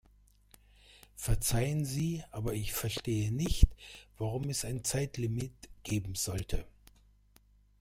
[1.15, 3.67] Verzeihen Sie, aber ich verstehe nicht,
[4.17, 6.65] warum es ein Zeitlimit geben sollte.